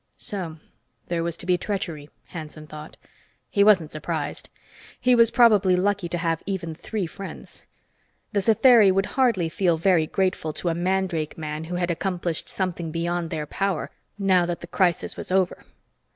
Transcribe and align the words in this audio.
So 0.17 0.57
there 1.09 1.21
was 1.21 1.37
to 1.37 1.45
be 1.45 1.59
treachery, 1.59 2.09
Hanson 2.29 2.65
thought. 2.65 2.97
He 3.51 3.63
wasn't 3.63 3.91
surprised. 3.91 4.49
He 4.99 5.13
was 5.13 5.29
probably 5.29 5.75
lucky 5.75 6.09
to 6.09 6.17
have 6.17 6.41
even 6.47 6.73
three 6.73 7.05
friends. 7.05 7.67
The 8.31 8.39
Satheri 8.39 8.91
would 8.91 9.05
hardly 9.13 9.47
feel 9.47 9.77
very 9.77 10.07
grateful 10.07 10.53
to 10.53 10.69
a 10.69 10.73
mandrake 10.73 11.37
man 11.37 11.65
who 11.65 11.75
had 11.75 11.91
accomplished 11.91 12.49
something 12.49 12.89
beyond 12.89 13.29
their 13.29 13.45
power, 13.45 13.91
now 14.17 14.43
that 14.47 14.61
the 14.61 14.65
crisis 14.65 15.15
was 15.15 15.31
over. 15.31 15.65